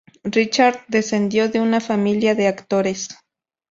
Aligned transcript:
Richard 0.25 0.79
descendió 0.87 1.47
de 1.47 1.61
una 1.61 1.79
familia 1.79 2.33
de 2.33 2.47
actores. 2.47 3.09